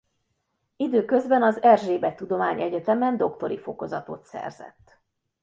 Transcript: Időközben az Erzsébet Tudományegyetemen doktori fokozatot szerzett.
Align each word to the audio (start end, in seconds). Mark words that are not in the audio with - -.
Időközben 0.75 1.43
az 1.43 1.61
Erzsébet 1.61 2.15
Tudományegyetemen 2.15 3.17
doktori 3.17 3.57
fokozatot 3.59 4.23
szerzett. 4.23 4.99